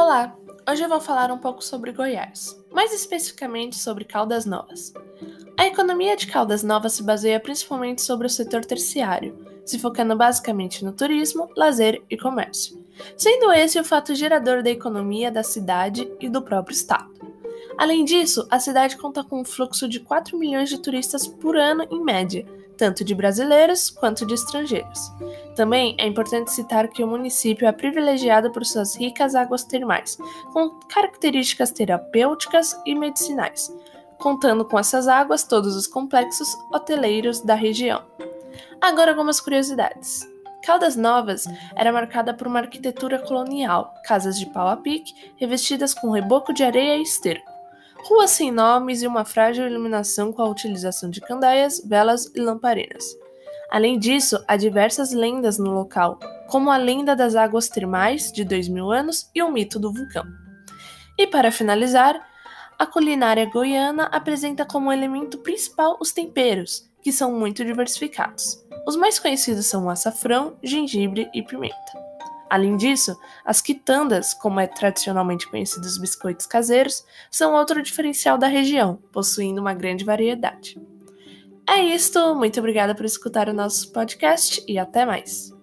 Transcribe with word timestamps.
Olá! 0.00 0.32
Hoje 0.70 0.84
eu 0.84 0.88
vou 0.88 1.00
falar 1.00 1.28
um 1.32 1.38
pouco 1.38 1.60
sobre 1.60 1.90
Goiás, 1.90 2.56
mais 2.70 2.94
especificamente 2.94 3.74
sobre 3.74 4.04
Caldas 4.04 4.46
Novas. 4.46 4.94
A 5.58 5.66
economia 5.66 6.16
de 6.16 6.28
Caldas 6.28 6.62
Novas 6.62 6.92
se 6.92 7.02
baseia 7.02 7.40
principalmente 7.40 8.00
sobre 8.00 8.28
o 8.28 8.30
setor 8.30 8.64
terciário, 8.64 9.36
se 9.66 9.76
focando 9.76 10.16
basicamente 10.16 10.84
no 10.84 10.92
turismo, 10.92 11.50
lazer 11.56 12.00
e 12.08 12.16
comércio, 12.16 12.80
sendo 13.16 13.50
esse 13.50 13.80
o 13.80 13.84
fato 13.84 14.14
gerador 14.14 14.62
da 14.62 14.70
economia 14.70 15.32
da 15.32 15.42
cidade 15.42 16.08
e 16.20 16.28
do 16.28 16.42
próprio 16.42 16.76
estado. 16.76 17.10
Além 17.76 18.04
disso, 18.04 18.46
a 18.52 18.60
cidade 18.60 18.96
conta 18.96 19.24
com 19.24 19.40
um 19.40 19.44
fluxo 19.44 19.88
de 19.88 19.98
4 19.98 20.38
milhões 20.38 20.68
de 20.68 20.78
turistas 20.78 21.26
por 21.26 21.56
ano 21.56 21.84
em 21.90 22.00
média, 22.04 22.46
tanto 22.76 23.04
de 23.04 23.16
brasileiros 23.16 23.90
quanto 23.90 24.24
de 24.24 24.34
estrangeiros. 24.34 25.10
Também 25.58 25.96
é 25.98 26.06
importante 26.06 26.52
citar 26.52 26.86
que 26.86 27.02
o 27.02 27.06
município 27.08 27.66
é 27.66 27.72
privilegiado 27.72 28.52
por 28.52 28.64
suas 28.64 28.94
ricas 28.94 29.34
águas 29.34 29.64
termais, 29.64 30.16
com 30.52 30.70
características 30.88 31.72
terapêuticas 31.72 32.80
e 32.86 32.94
medicinais, 32.94 33.68
contando 34.18 34.64
com 34.64 34.78
essas 34.78 35.08
águas 35.08 35.42
todos 35.42 35.74
os 35.74 35.88
complexos 35.88 36.56
hoteleiros 36.72 37.40
da 37.40 37.56
região. 37.56 38.04
Agora 38.80 39.10
algumas 39.10 39.40
curiosidades. 39.40 40.24
Caldas 40.64 40.94
Novas 40.94 41.44
era 41.74 41.92
marcada 41.92 42.32
por 42.32 42.46
uma 42.46 42.60
arquitetura 42.60 43.18
colonial, 43.18 43.92
casas 44.04 44.38
de 44.38 44.46
pau 44.46 44.68
a 44.68 44.76
pique, 44.76 45.12
revestidas 45.34 45.92
com 45.92 46.12
reboco 46.12 46.54
de 46.54 46.62
areia 46.62 46.98
e 46.98 47.02
esterco 47.02 47.50
ruas 48.04 48.30
sem 48.30 48.52
nomes 48.52 49.02
e 49.02 49.08
uma 49.08 49.24
frágil 49.24 49.66
iluminação 49.66 50.32
com 50.32 50.40
a 50.40 50.48
utilização 50.48 51.10
de 51.10 51.20
candeias, 51.20 51.82
velas 51.84 52.30
e 52.32 52.40
lamparinas. 52.40 53.04
Além 53.70 53.98
disso, 53.98 54.42
há 54.48 54.56
diversas 54.56 55.12
lendas 55.12 55.58
no 55.58 55.70
local, 55.70 56.18
como 56.48 56.70
a 56.70 56.76
lenda 56.76 57.14
das 57.14 57.34
águas 57.34 57.68
termais, 57.68 58.32
de 58.32 58.44
dois 58.44 58.68
mil 58.68 58.90
anos, 58.90 59.30
e 59.34 59.42
o 59.42 59.50
mito 59.50 59.78
do 59.78 59.92
vulcão. 59.92 60.24
E 61.18 61.26
para 61.26 61.52
finalizar, 61.52 62.18
a 62.78 62.86
culinária 62.86 63.44
goiana 63.44 64.04
apresenta 64.04 64.64
como 64.64 64.92
elemento 64.92 65.38
principal 65.38 65.98
os 66.00 66.12
temperos, 66.12 66.88
que 67.02 67.12
são 67.12 67.32
muito 67.32 67.64
diversificados. 67.64 68.64
Os 68.86 68.96
mais 68.96 69.18
conhecidos 69.18 69.66
são 69.66 69.84
o 69.84 69.90
açafrão, 69.90 70.56
gengibre 70.62 71.28
e 71.34 71.42
pimenta. 71.42 71.76
Além 72.48 72.76
disso, 72.76 73.18
as 73.44 73.60
quitandas, 73.60 74.32
como 74.32 74.58
é 74.60 74.66
tradicionalmente 74.66 75.46
conhecido 75.50 75.84
os 75.84 75.98
biscoitos 75.98 76.46
caseiros, 76.46 77.04
são 77.30 77.52
outro 77.54 77.82
diferencial 77.82 78.38
da 78.38 78.46
região, 78.46 78.96
possuindo 79.12 79.60
uma 79.60 79.74
grande 79.74 80.04
variedade. 80.04 80.80
É 81.78 81.94
isto, 81.94 82.34
muito 82.34 82.58
obrigada 82.58 82.92
por 82.92 83.04
escutar 83.04 83.48
o 83.48 83.52
nosso 83.52 83.92
podcast 83.92 84.64
e 84.66 84.80
até 84.80 85.06
mais! 85.06 85.57